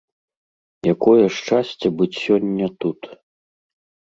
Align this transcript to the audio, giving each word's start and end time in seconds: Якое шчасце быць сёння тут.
Якое 0.93 1.25
шчасце 1.35 1.87
быць 1.99 2.09
сёння 2.25 2.67
тут. 2.85 2.99